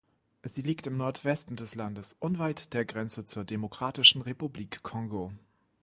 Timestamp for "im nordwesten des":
0.87-1.75